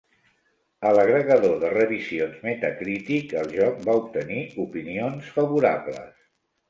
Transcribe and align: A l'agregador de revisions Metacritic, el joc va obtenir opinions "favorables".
A 0.91 0.93
l'agregador 0.99 1.59
de 1.63 1.69
revisions 1.73 2.41
Metacritic, 2.47 3.37
el 3.43 3.53
joc 3.59 3.85
va 3.91 3.99
obtenir 4.01 4.43
opinions 4.65 5.29
"favorables". 5.37 6.27